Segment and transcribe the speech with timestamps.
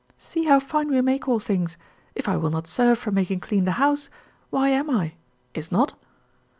[0.17, 1.77] "See how fine we make all things.
[2.15, 4.09] If I will not serve for making clean the house,
[4.49, 5.13] why am I?
[5.53, 5.93] Is not?"